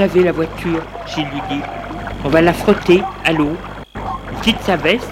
[0.00, 1.62] La voiture Gilles lui dit.
[2.24, 3.54] On va la frotter à l'eau.
[4.32, 5.10] Il quitte sa veste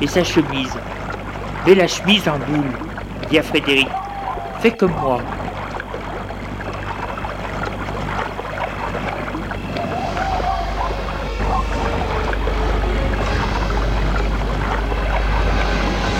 [0.00, 0.78] et sa chemise.
[1.66, 2.70] Mets la chemise en boule,
[3.28, 3.88] dit à Frédéric.
[4.60, 5.18] Fais comme moi.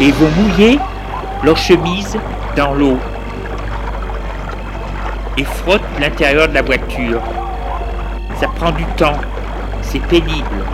[0.01, 0.79] Et vont mouiller
[1.45, 2.19] leur chemise
[2.57, 2.99] dans l'eau
[5.37, 7.21] et frottent l'intérieur de la voiture.
[8.41, 9.19] Ça prend du temps,
[9.83, 10.65] c'est pénible.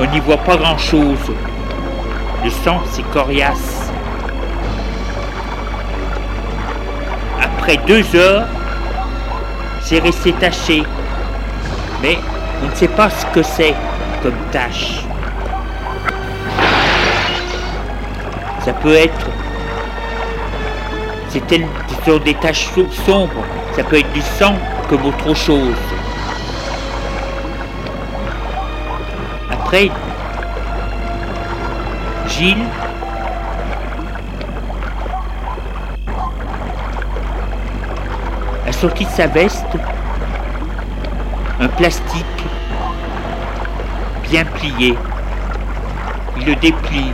[0.00, 1.32] On n'y voit pas grand-chose.
[2.42, 3.92] Le sang, c'est coriace.
[7.40, 8.46] Après deux heures,
[9.82, 10.82] c'est resté taché.
[12.00, 12.18] Mais
[12.64, 13.74] on ne sait pas ce que c'est
[14.22, 15.04] comme tache.
[18.64, 19.41] Ça peut être.
[21.32, 21.38] Ce
[22.04, 23.42] sont des taches so- sombres.
[23.74, 24.54] Ça peut être du sang
[24.88, 25.74] comme autre chose.
[29.50, 29.90] Après,
[32.28, 32.66] Gilles
[38.66, 39.64] a sorti de sa veste
[41.60, 42.26] un plastique
[44.28, 44.96] bien plié.
[46.38, 47.12] Il le déplie.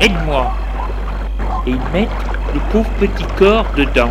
[0.00, 0.50] Aide-moi.
[1.66, 2.08] Et ils mettent
[2.54, 4.10] le pauvre petit corps dedans.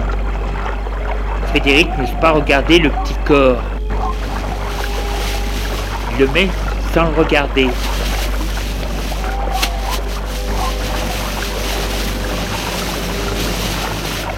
[1.50, 3.62] Frédéric n'ose pas regarder le petit corps.
[6.12, 6.50] Il le met
[6.94, 7.70] sans le regarder.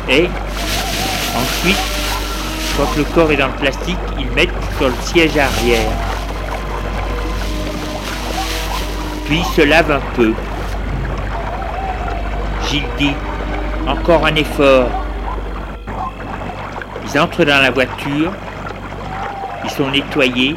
[0.09, 0.29] Et
[1.37, 1.77] ensuite,
[2.77, 5.91] quand le corps est dans le plastique, ils mettent sur le siège arrière.
[9.25, 10.33] Puis ils se lavent un peu.
[12.67, 13.13] Gilles dit
[13.89, 14.87] Encore un effort.
[17.03, 18.31] Ils entrent dans la voiture.
[19.63, 20.55] Ils sont nettoyés.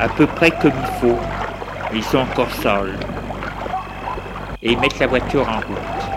[0.00, 1.18] À peu près comme il faut.
[1.92, 2.98] Ils sont encore sales.
[4.62, 6.13] Et ils mettent la voiture en route.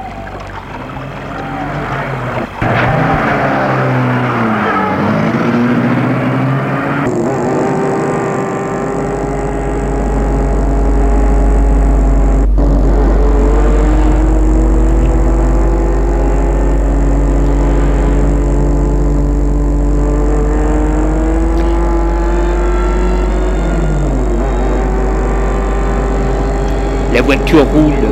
[27.60, 28.10] Roule.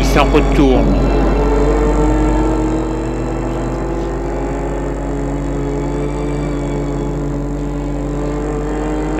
[0.00, 0.96] Il s'en retourne.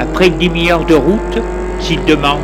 [0.00, 1.42] Après une demi-heure de route,
[1.80, 2.40] Gilles demande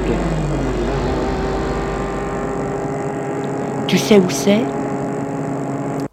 [3.87, 4.61] Tu sais où c'est?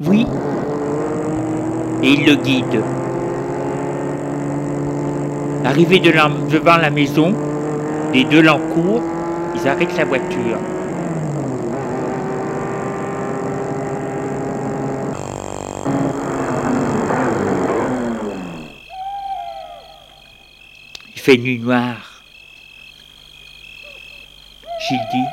[0.05, 0.25] Oui.
[2.03, 2.81] Et il le guide.
[5.65, 7.33] Arrivé devant la maison,
[8.13, 9.01] les deux l'encourent,
[9.65, 10.59] ils arrêtent la voiture.
[21.15, 22.21] Il fait nuit noire.
[24.87, 25.25] Gilles dit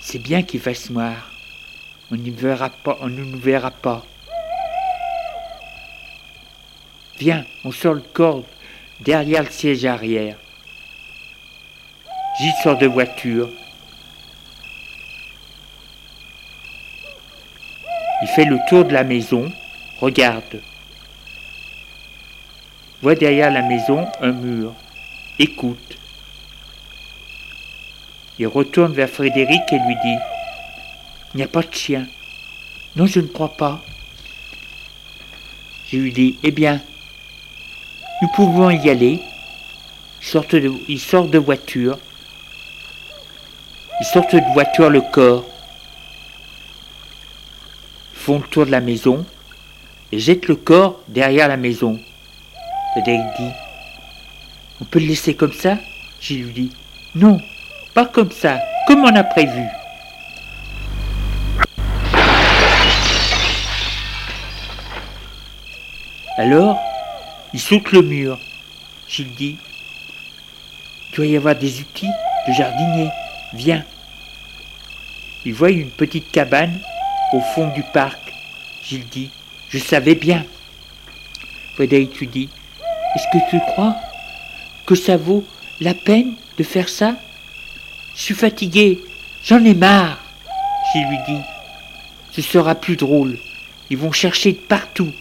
[0.00, 1.30] C'est bien qu'il fasse noir.
[2.10, 4.06] On ne verra pas, on ne nous verra pas.
[7.18, 8.44] Viens, on sort le corps
[9.00, 10.36] derrière le siège arrière.
[12.38, 13.50] J'y sors de voiture.
[18.22, 19.50] Il fait le tour de la maison,
[20.00, 20.60] regarde.
[23.02, 24.74] Voit derrière la maison un mur.
[25.40, 25.98] Écoute.
[28.38, 30.16] Il retourne vers Frédéric et lui dit
[31.34, 32.06] Il n'y a pas de chien.
[32.94, 33.80] Non, je ne crois pas.
[35.90, 36.80] Je lui dis Eh bien,
[38.20, 39.22] nous pouvons y aller.
[40.20, 41.98] Ils sortent de, voiture.
[44.00, 45.44] Ils sortent de voiture le corps.
[48.12, 49.24] Ils font le tour de la maison
[50.10, 51.98] et jettent le corps derrière la maison.
[52.96, 53.50] Dit
[54.80, 55.78] On peut le laisser comme ça?
[56.20, 56.72] Je lui dis
[57.14, 57.38] Non,
[57.94, 59.62] pas comme ça, comme on a prévu.
[66.36, 66.78] Alors,
[67.54, 68.38] il saute le mur.
[69.08, 69.56] Gilles dit
[71.10, 72.10] Il doit y avoir des outils
[72.46, 73.08] de jardinier.
[73.54, 73.84] Viens.
[75.44, 76.78] Il voit une petite cabane
[77.32, 78.32] au fond du parc.
[78.82, 79.30] Gilles dit
[79.70, 80.44] Je savais bien.
[81.74, 82.48] Frédéric lui dit
[83.14, 83.96] Est-ce que tu crois
[84.86, 85.44] que ça vaut
[85.80, 87.16] la peine de faire ça?
[88.14, 89.00] Je suis fatigué,
[89.44, 90.18] j'en ai marre.
[90.92, 91.42] Gilles lui dit
[92.32, 93.38] Ce sera plus drôle.
[93.90, 95.12] Ils vont chercher de partout.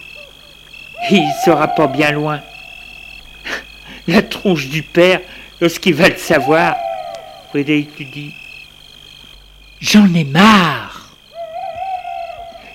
[1.10, 2.42] Il il sera pas bien loin.
[4.08, 5.22] La tronche du père,
[5.62, 6.76] lorsqu'il va le savoir,
[7.50, 8.34] Frédéric lui dit
[9.80, 11.16] J'en ai marre.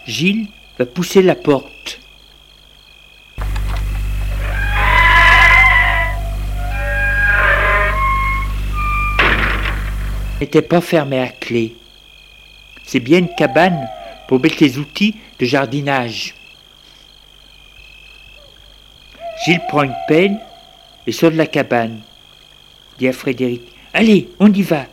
[0.06, 0.48] Gilles
[0.78, 2.00] va pousser la porte.
[10.42, 11.76] n'était pas fermée à clé.
[12.84, 13.88] C'est bien une cabane
[14.26, 16.34] pour mettre les outils de jardinage.
[19.44, 20.38] Gilles prend une pelle
[21.06, 22.00] et sort de la cabane.
[22.98, 23.62] Dit à Frédéric
[23.94, 24.86] Allez, on y va.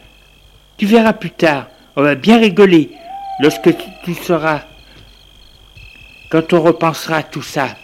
[0.77, 1.67] Tu verras plus tard.
[1.95, 2.91] On va bien rigoler
[3.39, 3.69] lorsque
[4.03, 4.61] tu seras.
[6.29, 7.75] Quand on repensera à tout ça.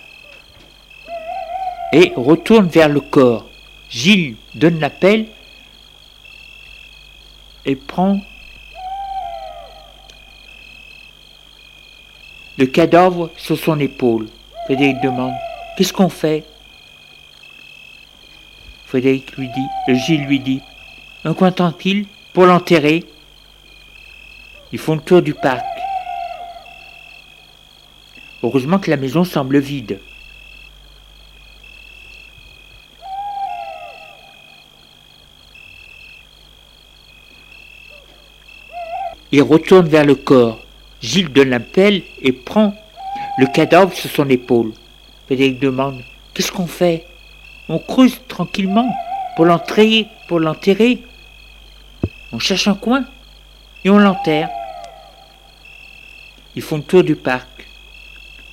[1.92, 3.50] Et retourne vers le corps.
[3.90, 5.28] Gilles donne la pelle
[7.66, 8.20] et prend
[12.58, 14.28] le cadavre sur son épaule.
[14.66, 15.34] Frédéric demande
[15.76, 16.46] Qu'est-ce qu'on fait?
[18.86, 20.62] Frédéric lui dit, Gilles lui dit,
[21.26, 23.04] un coin tranquille pour l'enterrer.
[24.72, 25.66] Ils font le tour du parc.
[28.42, 30.00] Heureusement que la maison semble vide.
[39.32, 40.60] Il retourne vers le corps.
[41.02, 41.60] Gilles donne la
[42.22, 42.74] et prend
[43.38, 44.72] le cadavre sur son épaule.
[45.26, 46.04] Frédéric demande
[46.34, 47.06] Qu'est-ce qu'on fait?
[47.70, 48.94] On creuse tranquillement
[49.36, 51.04] pour l'enterrer, pour l'enterrer.
[52.32, 53.06] On cherche un coin
[53.84, 54.50] et on l'enterre.
[56.56, 57.68] Ils font le tour du parc.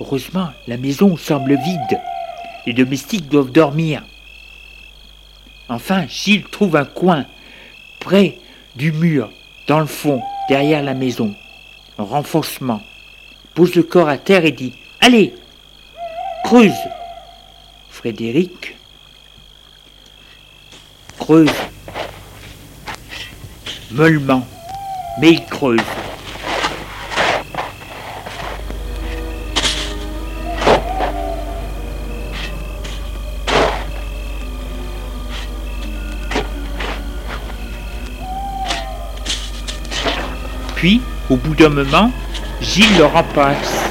[0.00, 2.00] Heureusement, la maison semble vide.
[2.67, 4.02] Les domestiques doivent dormir.
[5.69, 7.26] Enfin, Gilles trouve un coin
[8.00, 8.38] près
[8.76, 9.31] du mur,
[9.69, 11.35] dans le fond, derrière la maison.
[11.99, 12.83] Un renforcement.
[13.55, 15.35] Pose le corps à terre et dit Allez,
[16.45, 16.73] creuse.
[17.91, 18.77] Frédéric
[21.19, 21.51] creuse.
[23.93, 24.47] Mollement,
[25.21, 25.81] mais il creuse.
[40.75, 42.11] Puis, au bout d'un moment,
[42.61, 43.82] Gilles le remplace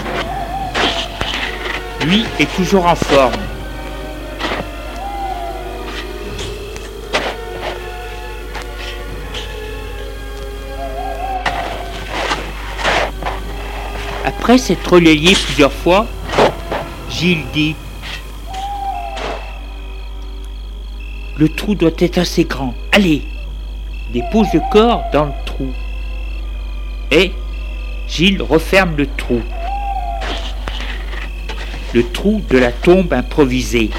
[2.05, 3.34] lui, est toujours en forme.
[14.25, 16.08] Après s'être relayé plusieurs fois,
[17.10, 17.75] Gilles dit
[21.38, 22.74] Le trou doit être assez grand.
[22.91, 23.24] Allez
[24.13, 25.72] Dépose le corps dans le trou.
[27.12, 27.31] Et
[28.08, 29.41] Gilles referme le trou.
[31.93, 33.89] Le trou de la tombe improvisée.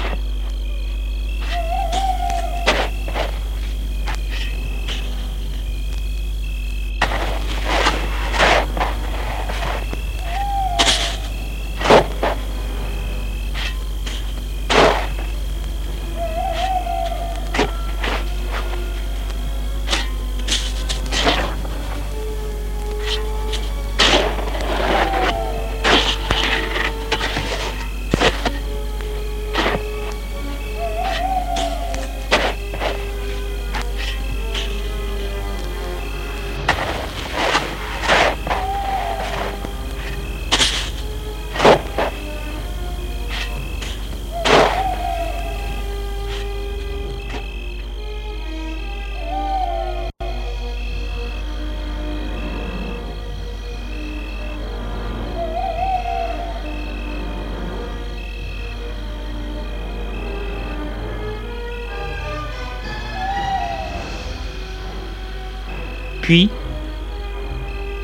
[66.23, 66.49] Puis,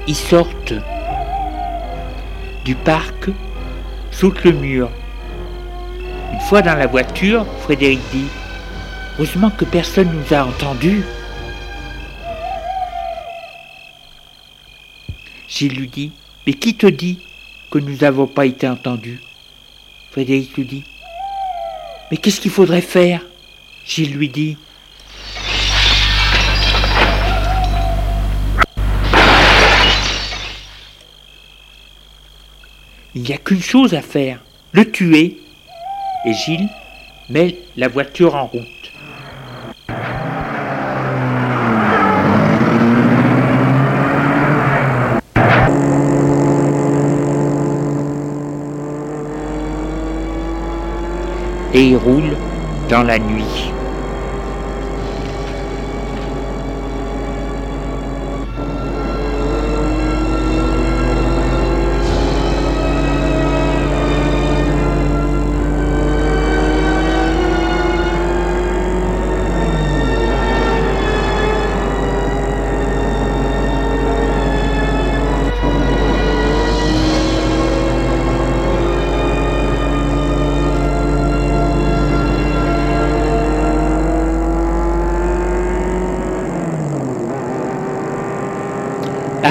[0.07, 0.73] ils sortent
[2.65, 3.29] du parc,
[4.11, 4.89] sautent le mur.
[6.33, 8.27] Une fois dans la voiture, Frédéric dit
[9.17, 11.01] Heureusement que personne nous a entendus.
[15.47, 16.11] Gilles lui dit
[16.45, 17.19] Mais qui te dit
[17.71, 19.21] que nous n'avons pas été entendus?
[20.11, 20.83] Frédéric lui dit
[22.11, 23.21] Mais qu'est-ce qu'il faudrait faire?
[23.85, 24.57] Gilles lui dit
[33.15, 34.39] Il n'y a qu'une chose à faire,
[34.71, 35.39] le tuer.
[36.25, 36.69] Et Gilles
[37.29, 38.63] met la voiture en route.
[51.73, 52.35] Et il roule
[52.89, 53.71] dans la nuit.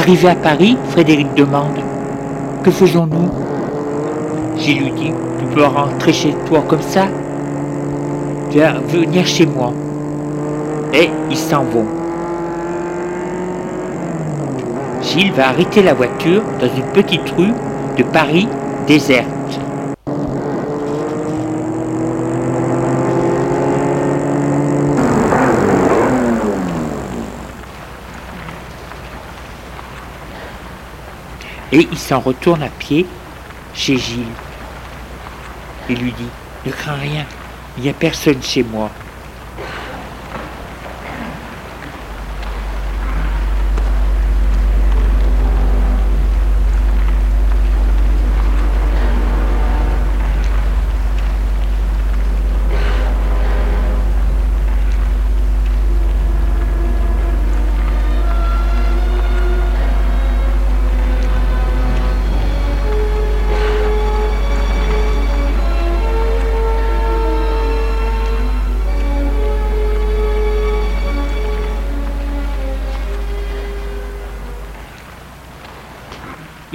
[0.08, 1.82] Arrivé à Paris, Frédéric demande
[2.64, 3.28] Que faisons-nous?
[4.56, 7.08] J'ai lui dit Tu peux rentrer chez toi comme ça?
[8.50, 9.70] Tu vas venir chez moi.
[10.94, 11.84] Et ils s'en vont.
[15.02, 17.52] Gilles va arrêter la voiture dans une petite rue
[17.98, 18.48] de Paris
[18.86, 19.37] déserte.
[31.78, 33.06] Et il s'en retourne à pied
[33.72, 34.24] chez Gilles.
[35.88, 36.26] Il lui dit
[36.66, 37.24] Ne crains rien,
[37.76, 38.90] il n'y a personne chez moi.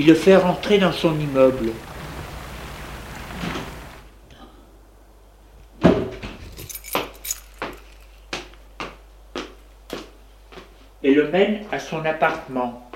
[0.04, 1.72] Il le fait rentrer dans son immeuble.
[11.04, 12.92] Et le mène à son appartement.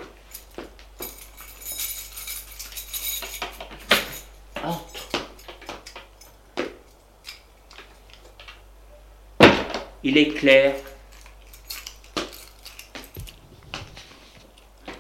[10.04, 10.76] Il est clair.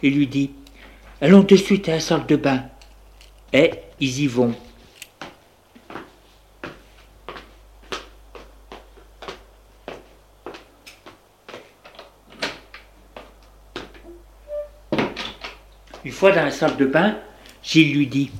[0.01, 0.53] Il lui dit
[1.19, 2.63] Allons de suite à la salle de bain.
[3.51, 4.53] Et ils y vont.
[16.05, 17.17] Une fois dans la salle de bain,
[17.63, 18.31] Gilles lui dit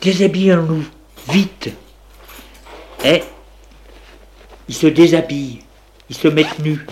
[0.00, 0.86] Déshabillons-nous,
[1.28, 1.70] vite
[3.04, 3.22] Eh
[4.66, 5.60] Ils se déshabillent,
[6.08, 6.86] ils se mettent nus.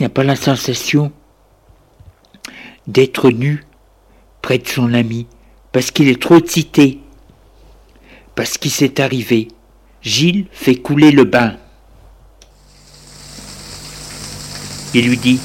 [0.00, 1.12] N'a pas la sensation
[2.88, 3.64] d'être nu
[4.42, 5.26] près de son ami,
[5.70, 6.98] parce qu'il est trop excité,
[8.34, 9.48] parce qu'il s'est arrivé.
[10.02, 11.56] Gilles fait couler le bain.
[14.92, 15.38] Il lui dit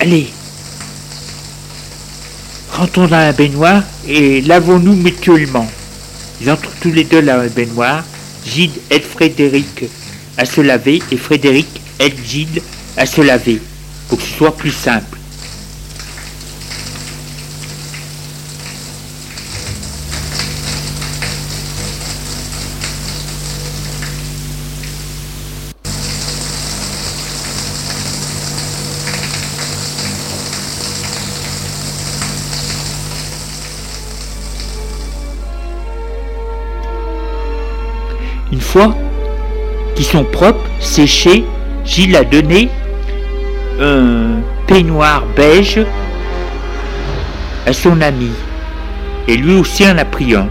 [0.00, 0.28] Allez,
[2.70, 5.68] rentrons dans la baignoire et lavons-nous mutuellement.
[6.40, 8.04] Ils entrent tous les deux dans la baignoire.
[8.46, 9.84] Gilles aide Frédéric
[10.36, 12.62] à se laver et Frédéric aide Gilles
[12.96, 13.60] à se laver
[14.08, 15.18] pour que ce soit plus simple.
[38.52, 38.94] Une fois
[39.94, 41.44] qu'ils sont propres, séchés,
[41.84, 42.68] Gilles a donné
[43.80, 45.80] un peignoir beige
[47.66, 48.30] à son ami.
[49.28, 50.48] Et lui aussi en a pris un.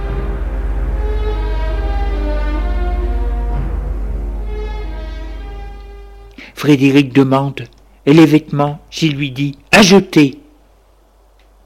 [6.56, 7.64] Frédéric demande
[8.06, 10.38] Et les vêtements Gilles lui dit À jeter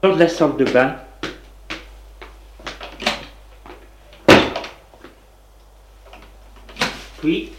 [0.02, 0.94] Dans la salle de bain.
[7.20, 7.52] Puis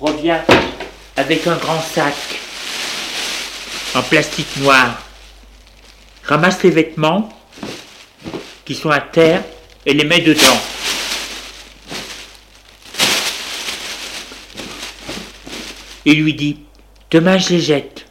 [0.00, 0.40] revient
[1.16, 2.14] avec un grand sac
[3.94, 5.02] en plastique noir,
[6.22, 7.28] ramasse les vêtements
[8.64, 9.42] qui sont à terre
[9.84, 10.60] et les met dedans.
[16.04, 16.60] Il lui dit,
[17.10, 18.06] demain je les jette.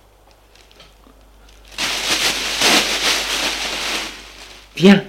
[4.75, 5.03] Viens,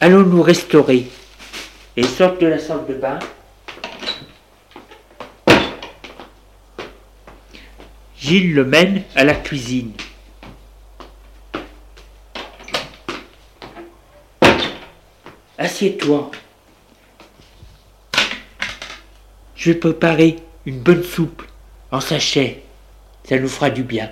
[0.00, 1.06] allons nous restaurer.
[1.96, 3.18] Et sort de la salle de bain.
[8.40, 9.92] Le mène à la cuisine.
[15.58, 16.30] Assieds-toi.
[19.54, 21.42] Je vais préparer une bonne soupe
[21.90, 22.62] en sachet.
[23.28, 24.10] Ça nous fera du bien.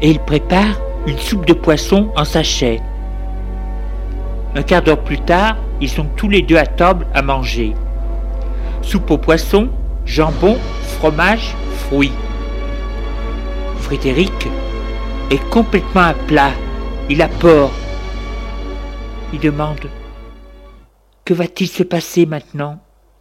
[0.00, 2.80] Et il prépare une soupe de poisson en sachet.
[4.54, 7.74] Un quart d'heure plus tard, ils sont tous les deux à table à manger.
[8.82, 9.68] Soupe au poisson,
[10.04, 10.56] jambon,
[10.98, 12.12] fromage, fruits.
[13.78, 14.48] Frédéric
[15.30, 16.52] est complètement à plat.
[17.10, 17.70] Il a peur.
[19.32, 19.88] Il demande
[21.24, 22.78] Que va-t-il se passer maintenant?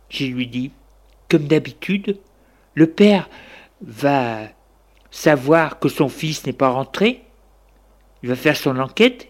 [0.10, 0.72] Je lui dis
[1.30, 2.20] Comme d'habitude,
[2.76, 3.28] le père
[3.82, 4.42] va
[5.10, 7.24] savoir que son fils n'est pas rentré
[8.24, 9.28] il va faire son enquête,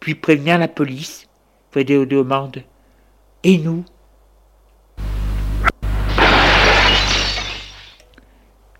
[0.00, 1.28] puis prévenir la police.
[1.70, 2.62] Frédéric demande
[3.44, 3.84] Et nous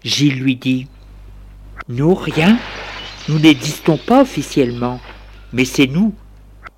[0.04, 0.86] Gilles lui dit
[1.88, 2.58] Nous, rien.
[3.28, 5.00] Nous n'existons pas officiellement,
[5.52, 6.14] mais c'est nous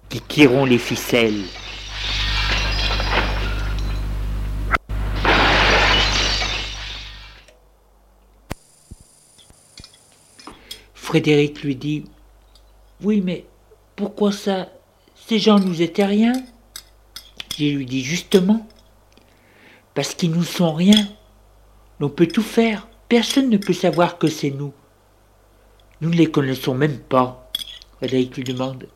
[0.08, 1.44] qui tirons les ficelles.
[10.94, 12.04] Frédéric lui dit
[13.02, 13.46] oui, mais
[13.96, 14.68] pourquoi ça
[15.14, 16.32] Ces gens nous étaient rien?
[17.58, 18.66] Je lui dis justement,
[19.94, 21.08] parce qu'ils nous sont rien.
[22.00, 22.88] On peut tout faire.
[23.08, 24.72] Personne ne peut savoir que c'est nous.
[26.00, 27.50] Nous ne les connaissons même pas.
[27.98, 28.88] Frédéric lui demande.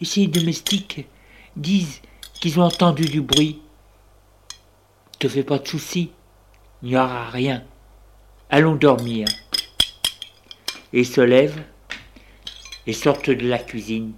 [0.00, 1.06] Et les domestiques
[1.56, 2.00] disent
[2.40, 3.60] qu'ils ont entendu du bruit
[5.20, 6.10] te fais pas de soucis.
[6.82, 7.62] Il n'y aura rien.
[8.48, 9.28] Allons dormir.
[10.92, 11.62] Et se lève
[12.86, 14.12] et sortent de la cuisine.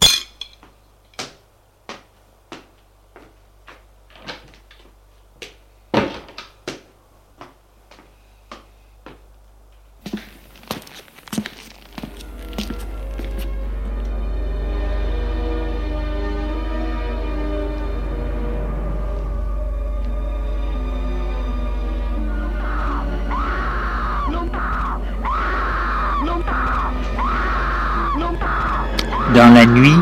[29.43, 29.99] Dans la nuit,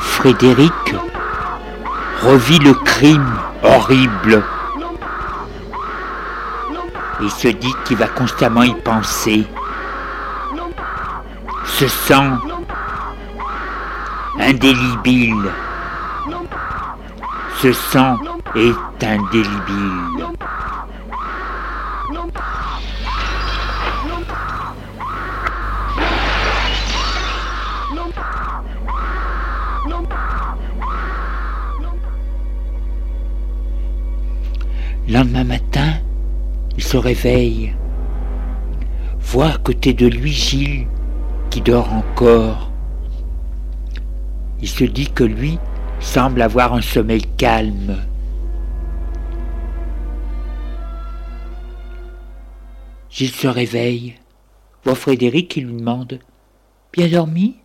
[0.00, 0.94] Frédéric
[2.22, 4.44] revit le crime horrible.
[7.22, 9.46] Il se dit qu'il va constamment y penser.
[11.64, 12.36] Ce sang
[14.38, 15.50] indélébile.
[17.62, 18.18] Ce sang
[18.54, 20.27] est indélébile.
[37.08, 37.74] Réveille,
[39.18, 40.86] voit à côté de lui Gilles
[41.48, 42.70] qui dort encore.
[44.60, 45.58] Il se dit que lui
[46.00, 47.96] semble avoir un sommeil calme.
[53.08, 54.16] Gilles se réveille,
[54.84, 56.18] voit Frédéric qui lui demande
[56.92, 57.56] Bien dormi?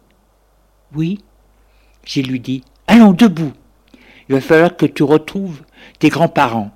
[0.96, 1.20] Oui.
[2.06, 3.52] Gilles lui dit Allons, debout.
[4.30, 5.64] Il va falloir que tu retrouves
[6.00, 6.72] tes grands-parents.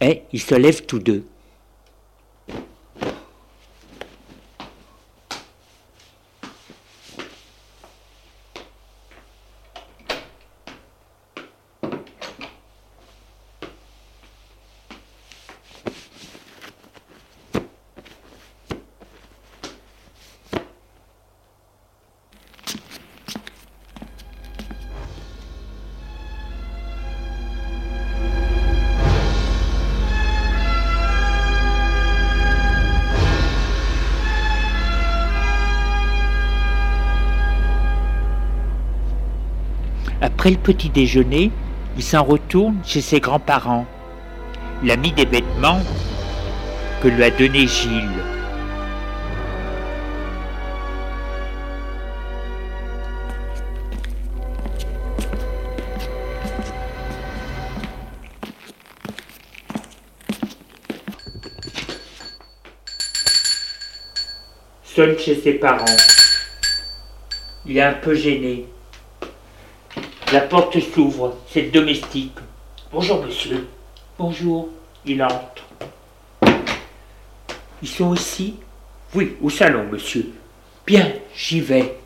[0.00, 1.29] Et ils se lèvent tous deux.
[40.40, 41.50] Après le petit déjeuner,
[41.98, 43.84] il s'en retourne chez ses grands-parents.
[44.82, 45.82] Il a mis des vêtements
[47.02, 48.08] que lui a donné Gilles.
[64.84, 65.84] Seul chez ses parents.
[67.66, 68.64] Il est un peu gêné.
[70.32, 72.36] La porte s'ouvre, c'est le domestique.
[72.92, 73.66] Bonjour monsieur.
[74.16, 74.68] Bonjour.
[75.04, 75.64] Il entre.
[77.82, 78.54] Ils sont ici?
[79.12, 80.32] Oui, au salon, monsieur.
[80.86, 81.96] Bien, j'y vais.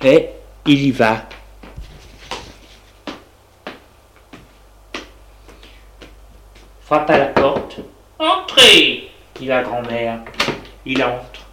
[0.00, 0.28] Et
[0.64, 1.26] il y va.
[6.82, 7.80] Frappe à la porte.
[8.20, 10.20] Entrez dit la grand-mère.
[10.86, 11.46] Il entre.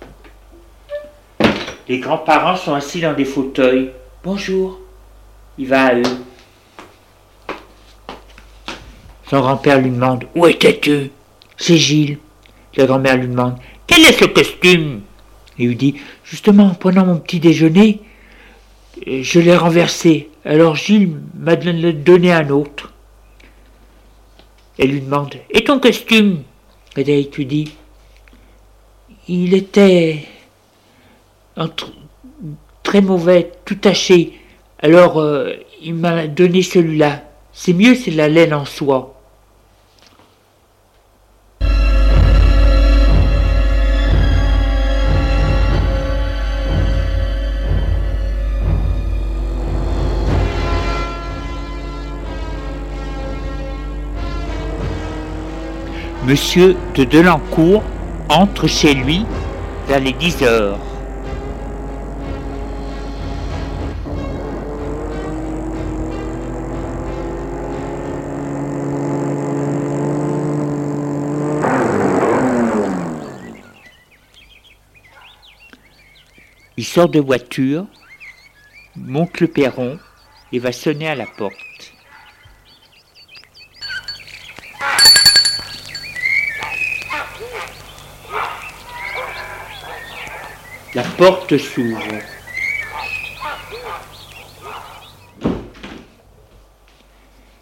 [1.87, 3.89] Les grands-parents sont assis dans des fauteuils.
[4.23, 4.79] Bonjour.
[5.59, 6.03] Il va à eux.
[9.29, 11.11] Son grand-père lui demande Où étais-tu?
[11.57, 12.17] C'est Gilles.
[12.77, 15.01] La grand-mère lui demande Quel est ce costume?
[15.57, 17.99] Il lui dit Justement, pendant mon petit déjeuner,
[19.05, 20.29] je l'ai renversé.
[20.45, 22.93] Alors Gilles m'a donné un autre.
[24.77, 26.43] Elle lui demande Et ton costume?
[26.91, 27.73] Frédéric lui dit
[29.27, 30.23] Il était
[32.81, 34.38] très mauvais, tout taché.
[34.81, 37.23] Alors, euh, il m'a donné celui-là.
[37.51, 39.15] C'est mieux, c'est la laine en soie.
[56.25, 57.83] Monsieur de Delancourt
[58.29, 59.25] entre chez lui
[59.87, 60.77] vers les dix heures.
[76.79, 77.85] Il sort de voiture,
[78.95, 79.99] monte le perron
[80.53, 81.53] et va sonner à la porte.
[90.95, 91.99] La porte s'ouvre.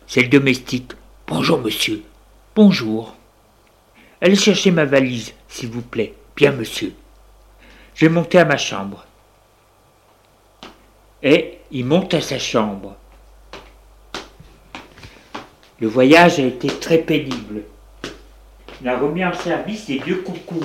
[0.06, 0.92] C'est le domestique.
[1.26, 2.04] Bonjour, monsieur.
[2.56, 3.16] Bonjour.
[4.22, 6.14] Allez chercher ma valise, s'il vous plaît.
[6.36, 6.94] Bien, monsieur.
[7.98, 9.04] Je vais à ma chambre
[11.24, 12.96] et il monte à sa chambre.
[15.80, 17.64] Le voyage a été très pénible.
[18.82, 20.64] Il a remis en service les vieux coucous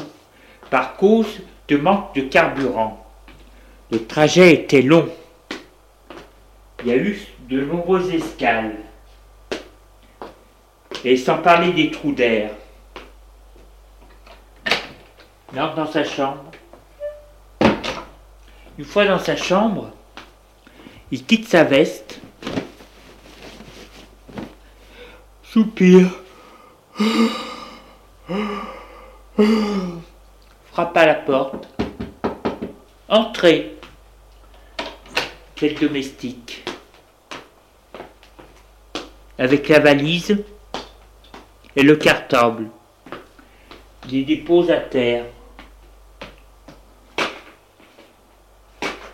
[0.69, 3.03] par cause de manque de carburant.
[3.91, 5.09] Le trajet était long.
[6.81, 7.19] Il y a eu
[7.49, 8.77] de nombreuses escales.
[11.03, 12.51] Et sans parler des trous d'air.
[15.55, 16.52] Il entre dans sa chambre.
[18.79, 19.91] Une fois dans sa chambre,
[21.11, 22.21] il quitte sa veste,
[25.43, 26.09] soupire
[30.73, 31.69] Frappe à la porte.
[33.09, 33.77] Entrez.
[35.55, 36.65] Quel domestique.
[39.39, 40.43] Avec la valise
[41.77, 42.71] et le cartable.
[44.11, 45.27] Il dépose à terre.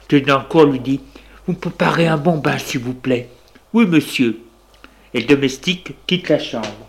[0.08, 1.00] Denancourt lui dit
[1.46, 3.28] Vous préparez un bon bain, s'il vous plaît.
[3.72, 4.40] Oui, monsieur.
[5.14, 6.88] Et le domestique quitte la chambre.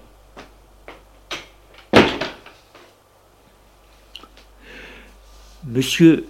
[5.66, 6.26] Monsieur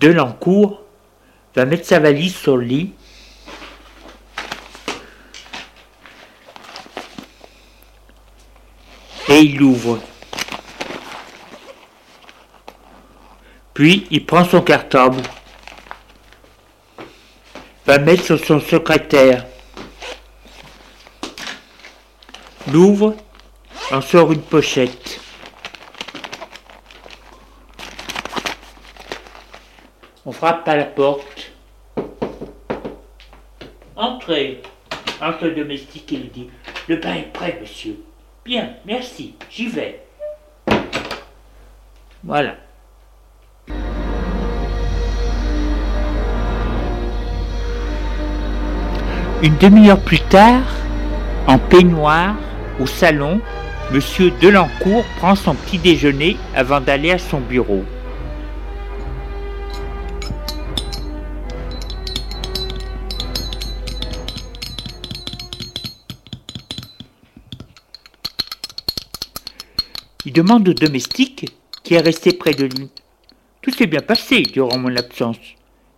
[0.00, 0.82] Delancourt
[1.54, 2.92] va mettre sa valise sur le lit.
[9.28, 10.00] Et il l'ouvre.
[13.74, 15.22] Puis il prend son cartable,
[17.88, 19.46] va mettre sur son secrétaire,
[22.70, 23.16] l'ouvre,
[23.90, 25.18] en sort une pochette.
[30.26, 31.50] On frappe à la porte.
[33.96, 34.60] Entrez.
[35.22, 36.50] Entre le domestique et lui dit
[36.88, 37.96] Le pain est prêt, monsieur.
[38.44, 40.04] Bien, merci, j'y vais.
[42.22, 42.54] Voilà.
[49.40, 50.64] Une demi-heure plus tard,
[51.46, 52.34] en peignoir,
[52.80, 53.40] au salon,
[53.92, 57.84] Monsieur Delancourt prend son petit déjeuner avant d'aller à son bureau.
[70.26, 71.46] Il demande au domestique
[71.84, 72.90] qui est resté près de lui.
[73.62, 75.38] Tout s'est bien passé durant mon absence.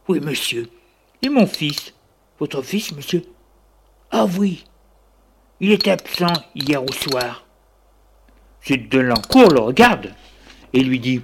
[0.09, 0.69] Oui, monsieur.
[1.23, 1.95] Et mon fils?
[2.41, 3.23] Votre fils, monsieur?
[4.11, 4.65] Ah oui.
[5.61, 7.45] Il était absent hier au soir.
[8.69, 8.89] M.
[8.89, 10.15] Delancourt le regarde
[10.73, 11.21] et lui dit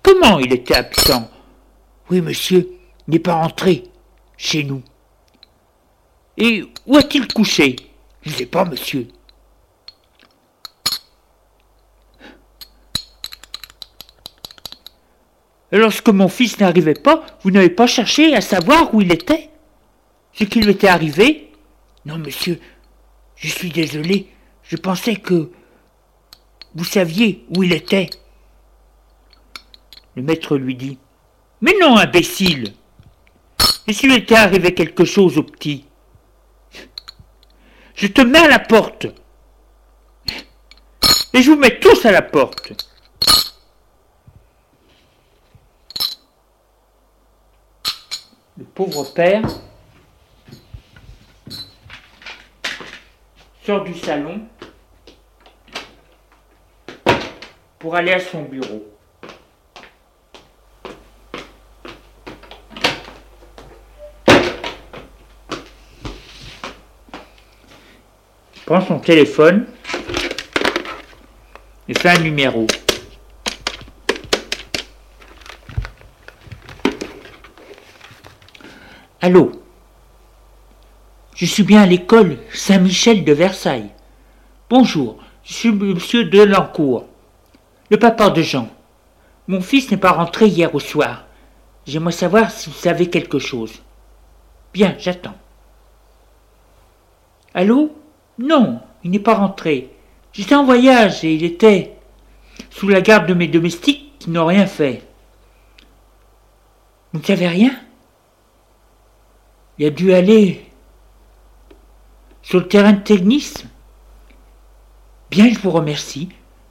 [0.00, 1.28] Comment il était absent?
[2.08, 2.70] Oui, monsieur,
[3.06, 3.84] il n'est pas rentré
[4.36, 4.82] chez nous.
[6.36, 7.74] Et où a-t-il couché?
[8.22, 9.08] Je ne sais pas, monsieur.
[15.72, 19.50] Lorsque mon fils n'arrivait pas, vous n'avez pas cherché à savoir où il était?
[20.38, 21.50] Ce qui lui était arrivé.
[22.04, 22.60] Non, monsieur,
[23.34, 24.28] je suis désolé.
[24.62, 25.50] Je pensais que
[26.76, 28.08] vous saviez où il était.
[30.14, 30.98] Le maître lui dit
[31.60, 32.72] Mais non, imbécile.
[33.88, 35.86] Et s'il était arrivé quelque chose au petit?
[37.96, 39.06] Je te mets à la porte.
[41.32, 42.72] Et je vous mets tous à la porte.
[48.56, 49.42] Le pauvre père
[53.68, 54.40] sort du salon
[57.78, 58.82] pour aller à son bureau.
[68.56, 69.66] Il prend son téléphone
[71.88, 72.66] et fait un numéro.
[79.20, 79.57] Allô?
[81.38, 83.90] Je suis bien à l'école Saint-Michel de Versailles.
[84.68, 87.06] Bonjour, je suis monsieur Delancourt,
[87.92, 88.68] le papa de Jean.
[89.46, 91.26] Mon fils n'est pas rentré hier au soir.
[91.86, 93.82] J'aimerais savoir si vous savez quelque chose.
[94.74, 95.36] Bien, j'attends.
[97.54, 97.96] Allô?
[98.40, 99.92] Non, il n'est pas rentré.
[100.32, 101.94] J'étais en voyage et il était
[102.68, 105.04] sous la garde de mes domestiques qui n'ont rien fait.
[107.12, 107.78] Vous ne savez rien?
[109.78, 110.67] Il a dû aller
[112.48, 113.66] sur le terrain de tennis.
[115.30, 116.30] Bien, je vous remercie.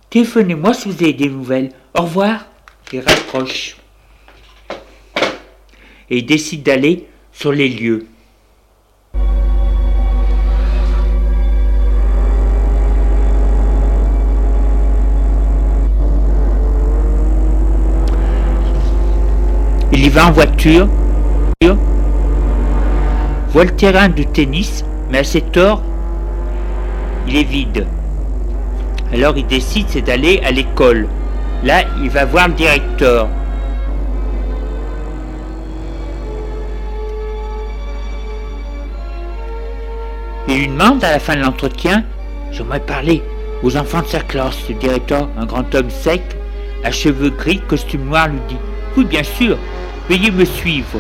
[0.10, 1.70] Téléphonez-moi si vous avez des nouvelles.
[1.94, 2.48] Au revoir.
[2.92, 3.78] Il raccroche.
[6.10, 8.08] Et il décide d'aller sur les lieux.
[19.94, 20.90] Il y va en voiture
[23.50, 25.82] voit le terrain de tennis, mais à cette heure,
[27.28, 27.86] il est vide.
[29.13, 31.08] Alors il décide c'est d'aller à l'école.
[31.63, 33.28] Là, il va voir le directeur.
[40.50, 42.04] Il lui demande à la fin de l'entretien,
[42.52, 43.22] j'aimerais parler
[43.63, 44.58] aux enfants de sa classe.
[44.70, 46.22] Le directeur, un grand homme sec,
[46.84, 48.58] à cheveux gris, costume noir, lui dit,
[48.96, 49.58] oui bien sûr,
[50.10, 51.00] veuillez me suivre.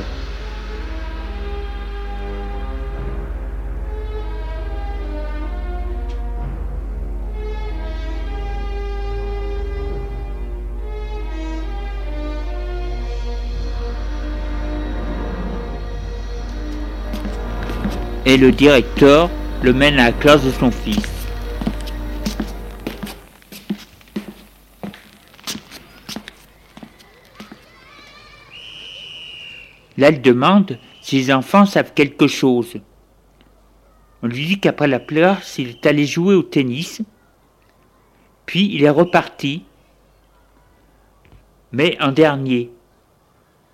[18.27, 19.29] Et le directeur
[19.63, 21.01] le mène à la classe de son fils.
[29.97, 32.75] Là, il demande si les enfants savent quelque chose.
[34.21, 37.01] On lui dit qu'après la classe, il est allé jouer au tennis,
[38.45, 39.63] puis il est reparti,
[41.71, 42.71] mais en dernier.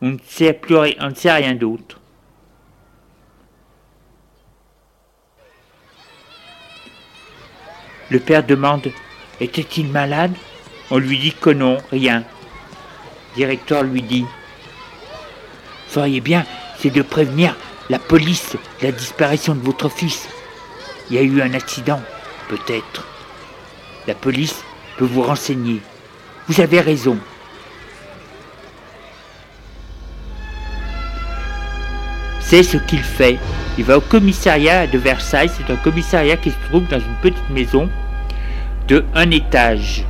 [0.04, 2.03] On ne sait rien d'autre.
[8.13, 8.91] Le père demande
[9.41, 10.34] Était-il malade?
[10.91, 12.19] On lui dit que non, rien.
[12.19, 14.23] Le directeur lui dit
[15.88, 16.45] Feriez bien,
[16.78, 17.56] c'est de prévenir
[17.89, 20.30] la police de la disparition de votre fils.
[21.10, 21.99] Il y a eu un accident,
[22.49, 23.04] peut-être.
[24.06, 24.63] La police
[24.97, 25.82] peut vous renseigner.
[26.47, 27.17] Vous avez raison.
[32.41, 33.39] C'est ce qu'il fait.
[33.80, 35.49] Il va au commissariat de Versailles.
[35.49, 37.89] C'est un commissariat qui se trouve dans une petite maison
[38.88, 40.06] de un étage.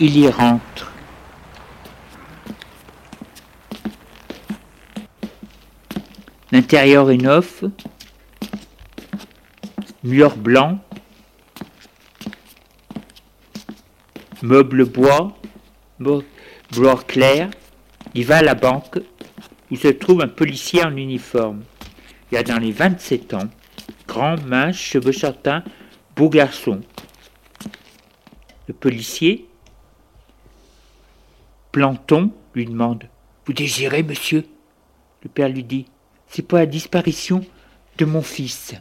[0.00, 0.92] Il y rentre.
[6.52, 7.64] L'intérieur est neuf,
[10.02, 10.78] mur blanc,
[14.42, 15.36] meuble bois,
[15.98, 17.50] bois clair.
[18.14, 18.98] Il va à la banque
[19.70, 21.62] où se trouve un policier en uniforme.
[22.30, 23.48] Il a dans les 27 ans,
[24.06, 25.62] grand, mince, cheveux châtains,
[26.16, 26.80] beau garçon.
[28.66, 29.47] Le policier
[31.78, 33.04] Planton lui demande
[33.46, 34.44] Vous désirez, monsieur?
[35.22, 35.86] Le père lui dit
[36.26, 37.46] C'est pour la disparition
[37.98, 38.74] de mon fils.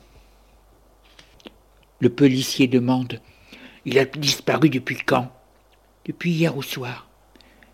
[1.99, 3.21] Le policier demande
[3.85, 5.31] Il a disparu depuis quand?
[6.07, 7.07] Depuis hier au soir.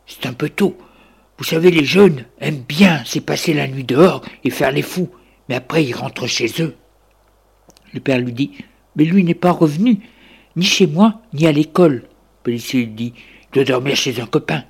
[0.07, 0.77] C'est un peu tôt.
[1.37, 5.09] Vous savez, les jeunes aiment bien s'y passer la nuit dehors et faire les fous,
[5.47, 6.75] mais après ils rentrent chez eux.
[7.93, 8.51] Le père lui dit
[8.97, 9.99] Mais lui n'est pas revenu,
[10.57, 11.93] ni chez moi, ni à l'école.
[11.93, 13.13] Le policier lui dit
[13.53, 14.65] doit dormir chez un copain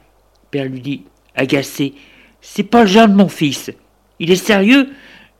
[0.54, 1.04] père lui dit,
[1.36, 1.96] agacé,
[2.40, 3.72] C'est pas de mon fils.
[4.20, 4.90] Il est sérieux,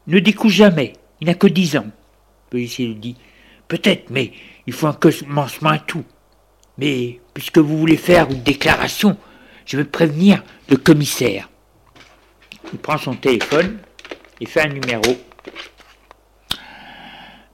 [0.08, 0.94] ne découche jamais.
[1.22, 1.86] Il n'a que dix ans.
[1.86, 3.16] Le policier lui dit,
[3.68, 4.32] Peut-être, mais
[4.66, 6.04] il faut un commencement à tout.
[6.80, 9.16] Mais puisque vous voulez faire une déclaration,
[9.66, 11.50] je vais prévenir le commissaire.
[12.74, 13.78] Il prend son téléphone
[14.42, 15.16] et fait un numéro.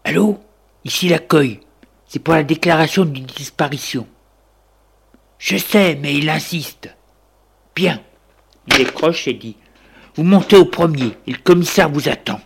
[0.06, 0.40] Allô?
[0.86, 1.60] Ici l'accueil.
[2.08, 4.08] C'est pour la déclaration d'une disparition.
[5.38, 6.90] Je sais, mais il insiste.
[7.80, 8.02] Bien.
[8.68, 9.56] Il décroche et dit
[10.16, 12.42] Vous montez au premier, et le commissaire vous attend.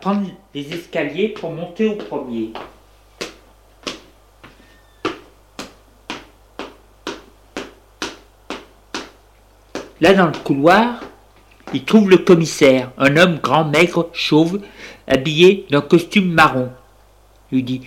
[0.00, 2.52] Prendre les escaliers pour monter au premier.
[10.00, 11.00] Là, dans le couloir,
[11.74, 14.60] il trouve le commissaire, un homme grand, maigre, chauve,
[15.08, 16.70] habillé d'un costume marron.
[17.50, 17.80] Il lui dit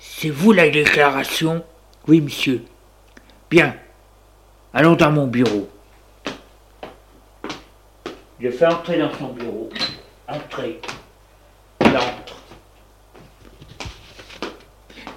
[0.00, 1.62] C'est vous la déclaration?
[2.08, 2.64] Oui, monsieur.
[3.48, 3.76] Bien,
[4.72, 5.68] Allons dans mon bureau.
[8.38, 9.68] Je fais entrer dans son bureau.
[10.28, 10.80] Entrez.
[11.80, 12.36] Il entre.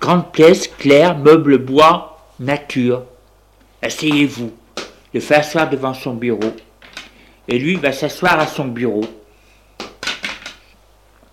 [0.02, 3.04] Grande pièce, claire, meuble bois, nature.
[3.84, 4.52] Asseyez-vous.
[5.14, 6.54] Je fais asseoir devant son bureau.
[7.48, 9.06] Et lui va s'asseoir à son bureau.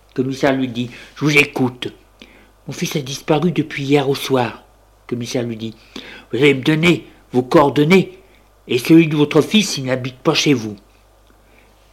[0.09, 1.91] Le commissaire lui dit Je vous écoute.
[2.67, 4.63] Mon fils a disparu depuis hier au soir.
[5.07, 5.75] Le commissaire lui dit
[6.31, 8.19] Vous allez me donner vos coordonnées
[8.67, 10.75] et celui de votre fils il n'habite pas chez vous.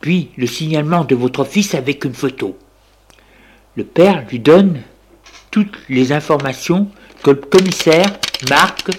[0.00, 2.56] Puis le signalement de votre fils avec une photo.
[3.76, 4.82] Le père lui donne
[5.50, 6.88] toutes les informations
[7.22, 8.18] que le commissaire
[8.48, 8.90] marque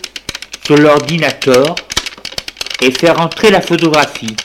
[0.66, 1.76] sur l'ordinateur
[2.82, 4.36] et fait rentrer la photographie.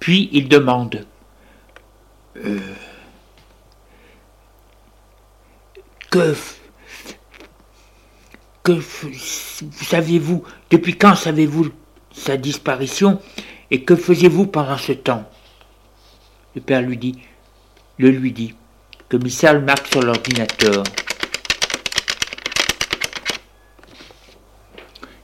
[0.00, 1.06] Puis il demande
[2.36, 2.58] euh,
[6.10, 6.34] Que
[8.64, 8.80] que
[9.82, 11.70] saviez-vous Depuis quand savez-vous
[12.10, 13.20] sa disparition
[13.70, 15.30] Et que faisiez-vous pendant ce temps?
[16.56, 17.18] Le père lui dit,
[17.98, 18.54] le lui dit.
[19.08, 20.82] Commissaire le marque sur l'ordinateur.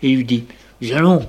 [0.02, 0.44] Et lui dit,
[0.80, 1.28] Nous allons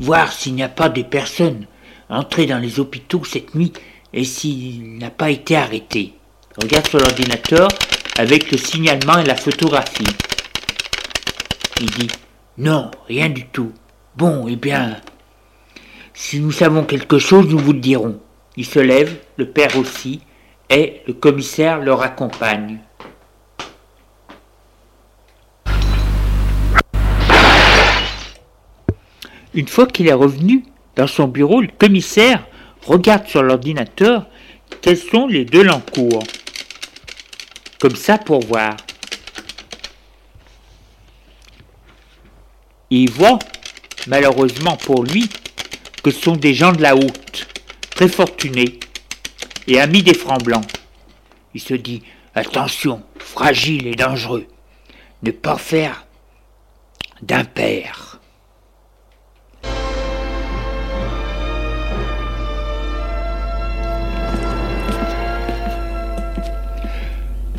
[0.00, 1.66] voir s'il n'y a pas des personnes
[2.08, 3.72] entrées dans les hôpitaux cette nuit
[4.12, 6.14] et s'il n'a pas été arrêté.
[6.60, 7.68] Regarde sur l'ordinateur
[8.18, 10.04] avec le signalement et la photographie.
[11.80, 12.08] Il dit
[12.58, 13.72] Non, rien du tout.
[14.14, 14.98] Bon, eh bien,
[16.12, 18.20] si nous savons quelque chose, nous vous le dirons.
[18.56, 20.20] Il se lève, le père aussi,
[20.68, 22.80] et le commissaire le raccompagne.
[29.54, 30.64] Une fois qu'il est revenu
[30.96, 32.46] dans son bureau, le commissaire
[32.86, 34.26] regarde sur l'ordinateur
[34.82, 36.22] quels sont les deux Lancours.
[37.80, 38.76] Comme ça pour voir.
[42.92, 43.38] Il voit,
[44.08, 45.28] malheureusement pour lui,
[46.02, 47.46] que ce sont des gens de la haute,
[47.94, 48.80] très fortunés,
[49.68, 50.42] et amis des francs.
[51.54, 52.02] Il se dit
[52.34, 54.46] Attention, fragile et dangereux,
[55.22, 56.06] ne pas faire
[57.22, 58.18] d'impair.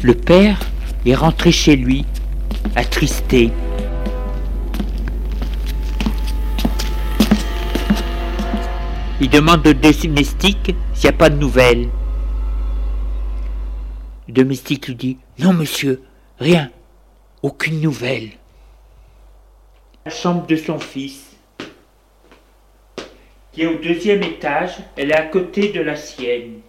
[0.04, 0.60] Le père
[1.06, 2.06] est rentré chez lui,
[2.76, 3.52] attristé.
[9.24, 11.90] Il demande au domestique s'il n'y a pas de nouvelles.
[14.28, 16.02] Le domestique lui dit Non, monsieur,
[16.40, 16.72] rien,
[17.44, 18.30] aucune nouvelle.
[20.06, 21.36] La chambre de son fils,
[23.52, 26.62] qui est au deuxième étage, elle est à côté de la sienne.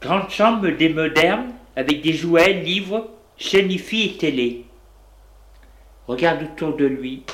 [0.00, 4.66] Grande chambre des modernes avec des jouets, livres, chaînes et télé.
[6.06, 7.24] Regarde autour de lui.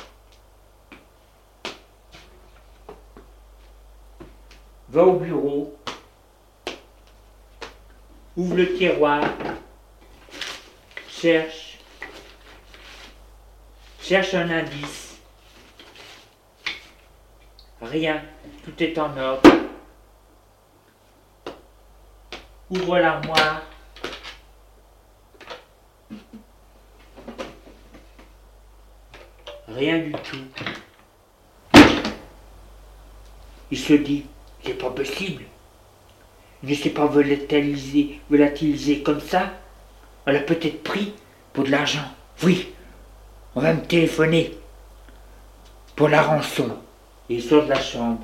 [4.88, 5.76] Va au bureau.
[8.36, 9.22] Ouvre le tiroir.
[11.08, 11.78] Cherche.
[14.00, 15.20] Cherche un indice.
[17.80, 18.22] Rien.
[18.64, 19.50] Tout est en ordre.
[22.70, 23.71] Ouvre l'armoire.
[29.76, 30.36] Rien du tout.
[33.70, 34.26] Il se dit,
[34.64, 35.44] c'est pas possible.
[36.62, 39.50] Il ne s'est pas volatiliser, volatiliser comme ça.
[40.26, 41.14] On l'a peut-être pris
[41.52, 42.04] pour de l'argent.
[42.42, 42.68] Oui,
[43.54, 44.52] on va me téléphoner
[45.96, 46.76] pour la rançon.
[47.28, 48.20] il sort de la chambre.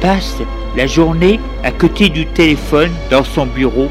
[0.00, 0.36] Passe
[0.76, 3.90] la journée à côté du téléphone dans son bureau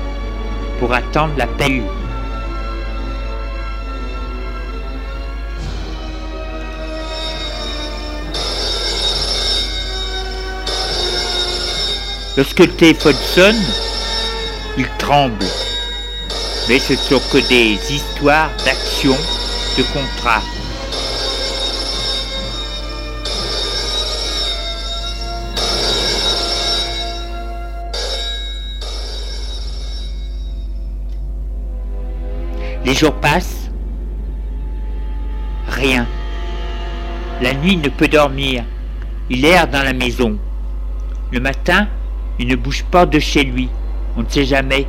[0.80, 1.84] pour attendre l'appel.
[12.38, 13.64] Lorsque le téléphone sonne,
[14.78, 15.46] il tremble.
[16.68, 19.16] Mais ce sont que des histoires d'action,
[19.78, 20.42] de contrat.
[32.86, 33.72] Les jours passent.
[35.68, 36.06] Rien.
[37.42, 38.64] La nuit ne peut dormir.
[39.28, 40.38] Il erre dans la maison.
[41.32, 41.88] Le matin,
[42.38, 43.70] il ne bouge pas de chez lui.
[44.16, 44.86] On ne sait jamais.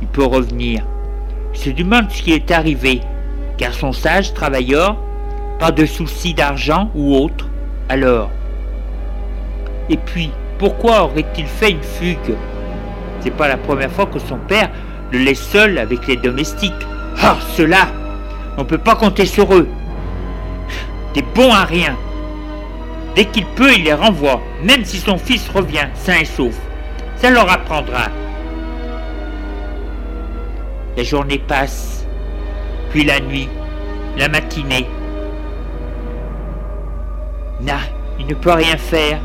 [0.00, 0.84] Il peut revenir.
[1.52, 3.00] Il se demande ce qui est arrivé,
[3.58, 4.96] car son sage travailleur,
[5.58, 7.48] pas de souci d'argent ou autre.
[7.88, 8.30] Alors.
[9.90, 12.36] Et puis, pourquoi aurait-il fait une fugue?
[13.18, 14.70] C'est pas la première fois que son père
[15.10, 16.72] le laisse seul avec les domestiques.
[17.22, 17.88] Ah, ceux-là,
[18.56, 19.68] on ne peut pas compter sur eux.
[21.14, 21.96] Des bons à rien.
[23.14, 26.54] Dès qu'il peut, il les renvoie, même si son fils revient sain et sauf.
[27.16, 28.08] Ça leur apprendra.
[30.96, 32.06] La journée passe,
[32.90, 33.48] puis la nuit,
[34.18, 34.86] la matinée.
[37.60, 37.78] Na,
[38.18, 39.18] il ne peut rien faire.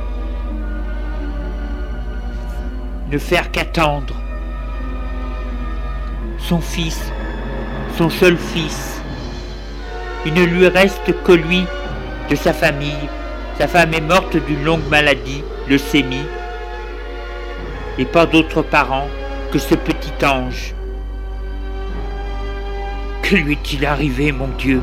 [3.10, 4.16] Ne faire qu'attendre.
[6.38, 7.12] Son fils
[8.02, 9.00] son seul fils.
[10.26, 11.68] Il ne lui reste que lui
[12.32, 13.10] de sa famille.
[13.60, 16.26] Sa femme est morte d'une longue maladie, leucémie,
[18.00, 19.08] et pas d'autres parents
[19.52, 20.74] que ce petit ange.
[23.22, 24.82] Que lui est-il arrivé, mon Dieu?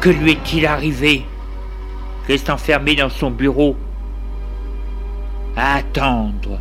[0.00, 1.24] Que lui est-il arrivé?
[2.28, 3.74] Reste enfermé dans son bureau
[5.56, 6.60] à attendre.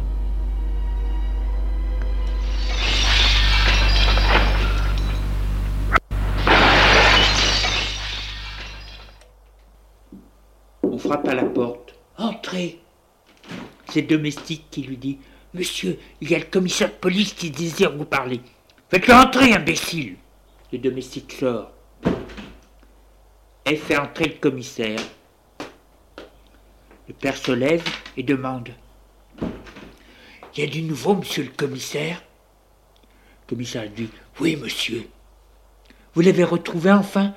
[12.53, 12.79] Entrez.
[13.91, 15.17] C'est domestique qui lui dit
[15.55, 18.41] Monsieur, il y a le commissaire de police qui désire vous parler.
[18.89, 20.17] Faites-le entrer, imbécile
[20.71, 21.71] Le domestique sort.
[23.65, 24.99] Elle fait entrer le commissaire.
[27.07, 27.83] Le père se lève
[28.17, 28.69] et demande
[29.41, 32.21] Il y a du nouveau, monsieur le commissaire?
[33.45, 35.07] Le commissaire dit Oui, monsieur.
[36.13, 37.33] Vous l'avez retrouvé enfin?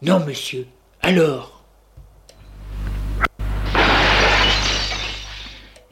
[0.00, 0.66] Non, monsieur.
[1.02, 1.59] Alors?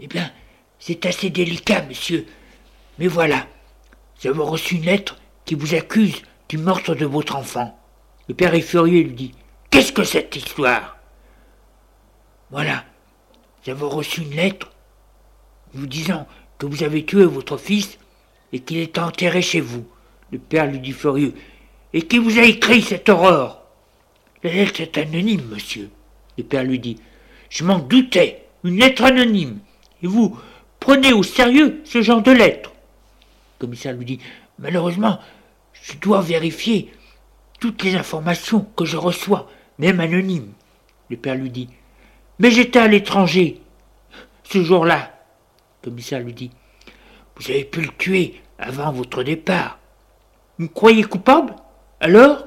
[0.01, 0.31] Eh bien,
[0.79, 2.27] c'est assez délicat, monsieur.
[2.99, 3.47] Mais voilà,
[4.23, 7.79] nous avons reçu une lettre qui vous accuse du meurtre de votre enfant.
[8.29, 9.33] Le père est furieux et lui dit
[9.71, 10.99] Qu'est-ce que cette histoire?
[12.51, 12.85] Voilà,
[13.67, 14.71] nous avons reçu une lettre
[15.75, 16.27] vous disant
[16.59, 17.99] que vous avez tué votre fils
[18.53, 19.87] et qu'il est enterré chez vous.
[20.31, 21.35] Le père lui dit furieux
[21.93, 23.63] Et qui vous a écrit cette horreur?
[24.43, 25.91] La lettre est anonyme, monsieur.
[26.37, 26.99] Le père lui dit
[27.51, 29.59] Je m'en doutais, une lettre anonyme.
[30.03, 30.39] Et vous,
[30.81, 32.73] Prenez au sérieux ce genre de lettres.
[33.59, 34.21] Le commissaire lui dit
[34.59, 35.19] Malheureusement,
[35.83, 36.93] je dois vérifier
[37.61, 40.53] toutes les informations que je reçois, même anonymes.
[41.11, 41.69] Le père lui dit
[42.39, 43.61] Mais j'étais à l'étranger
[44.45, 45.13] ce jour-là.
[45.83, 46.51] Le commissaire lui dit
[47.37, 49.79] Vous avez pu le tuer avant votre départ.
[50.59, 51.55] Vous me croyez coupable
[52.01, 52.45] Alors?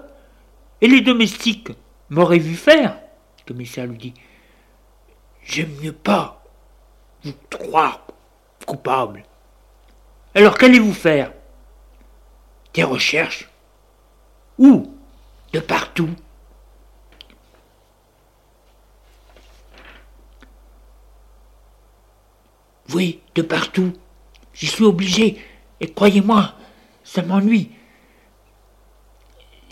[0.82, 1.70] Et les domestiques
[2.10, 2.98] m'auraient vu faire
[3.46, 4.14] Le commissaire lui dit
[5.44, 6.41] J'aime mieux pas
[7.24, 8.06] vous croire
[8.66, 9.24] coupable.
[10.34, 11.34] Alors qu'allez-vous faire?
[12.74, 13.50] Des recherches?
[14.58, 14.94] Où
[15.54, 16.10] De partout?
[22.94, 23.94] Oui, de partout.
[24.54, 25.42] J'y suis obligé.
[25.80, 26.54] Et croyez-moi,
[27.04, 27.72] ça m'ennuie.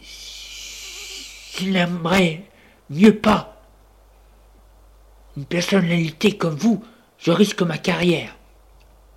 [0.02, 2.44] S'il n'aimerait
[2.90, 3.62] mieux pas
[5.36, 6.84] une personnalité comme vous,
[7.20, 8.36] je risque ma carrière.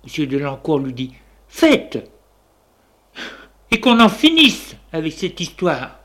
[0.03, 1.13] Monsieur Delancourt lui dit
[1.47, 2.11] Faites
[3.71, 5.99] Et qu'on en finisse avec cette histoire.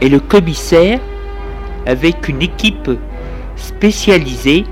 [0.00, 1.00] Et le commissaire,
[1.86, 2.90] avec une équipe
[3.56, 4.64] spécialisée,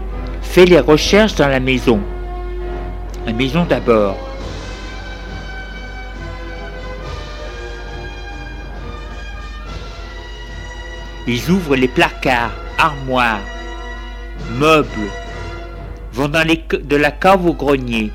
[0.42, 2.00] fait les recherches dans la maison.
[3.26, 4.33] La maison d'abord.
[11.26, 13.40] Ils ouvrent les placards, armoires,
[14.58, 15.10] meubles,
[16.12, 18.10] vont dans les, de la cave au grenier.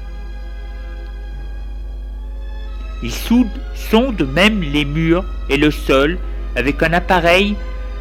[3.01, 6.19] Ils sondent même les murs et le sol
[6.55, 7.55] avec un appareil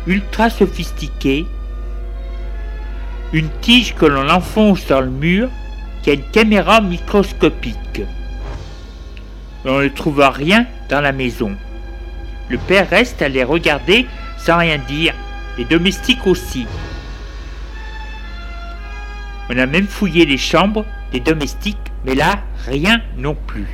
[0.07, 1.47] ultra sophistiqué,
[3.33, 5.49] une tige que l'on enfonce dans le mur
[6.03, 8.03] qui a une caméra microscopique.
[9.65, 11.53] On ne trouve rien dans la maison.
[12.49, 14.07] Le père reste à les regarder
[14.57, 15.14] rien dire,
[15.57, 16.66] les domestiques aussi.
[19.51, 23.66] On a même fouillé les chambres des domestiques, mais là, rien non plus.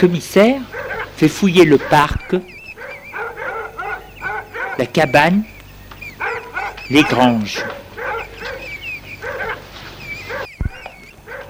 [0.00, 0.62] Commissaire
[1.14, 2.34] fait fouiller le parc,
[4.78, 5.42] la cabane,
[6.88, 7.62] les granges.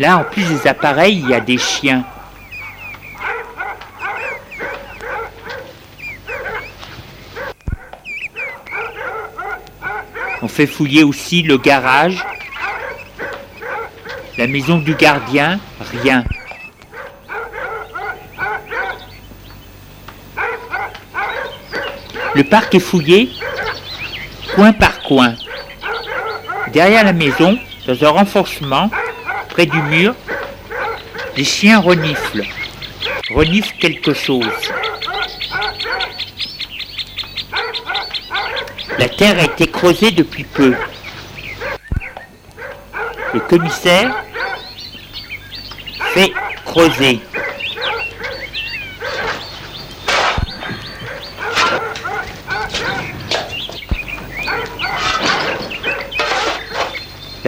[0.01, 2.05] Là, en plus des appareils, il y a des chiens.
[10.43, 12.27] On fait fouiller aussi le garage,
[14.37, 15.61] la maison du gardien,
[16.03, 16.25] rien.
[22.35, 23.31] Le parc est fouillé,
[24.55, 25.35] coin par coin.
[26.73, 28.91] Derrière la maison, dans un renforcement,
[29.49, 30.15] près du mur,
[31.37, 32.45] les chiens reniflent,
[33.35, 34.47] reniflent quelque chose.
[38.99, 40.75] La terre a été creusée depuis peu.
[43.33, 44.15] Le commissaire
[46.13, 46.33] fait
[46.65, 47.21] creuser.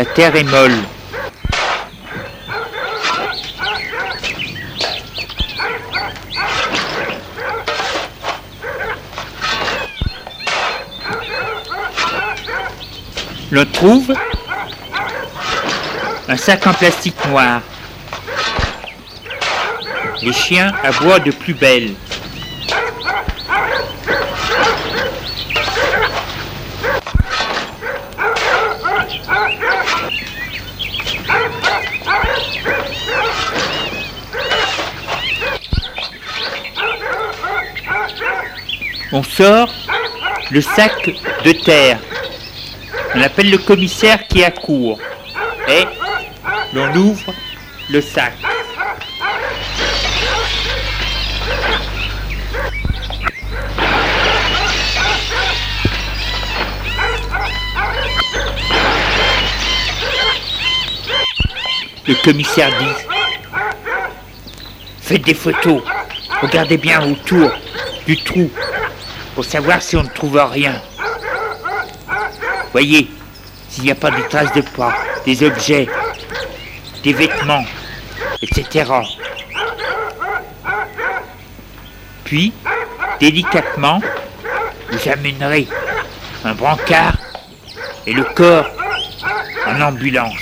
[0.02, 0.72] La terre est molle.
[13.52, 14.12] L'on trouve
[16.26, 17.60] un sac en plastique noir.
[20.20, 21.94] Les chiens aboient de plus belle.
[39.14, 39.70] On sort
[40.50, 41.10] le sac
[41.44, 41.98] de terre.
[43.14, 44.98] On appelle le commissaire qui accourt.
[45.68, 45.84] Et
[46.72, 47.34] l'on ouvre
[47.90, 48.32] le sac.
[62.08, 62.86] Le commissaire dit
[65.02, 65.82] Faites des photos,
[66.40, 67.50] regardez bien autour
[68.06, 68.50] du trou
[69.34, 70.80] pour savoir si on ne trouve rien.
[72.72, 73.10] Voyez,
[73.68, 75.88] s'il n'y a pas de traces de pas, des objets,
[77.02, 77.64] des vêtements,
[78.42, 78.90] etc.
[82.24, 82.52] Puis,
[83.20, 84.00] délicatement,
[84.90, 85.68] vous amènerez
[86.44, 87.16] un brancard
[88.06, 88.68] et le corps
[89.66, 90.41] en ambulance.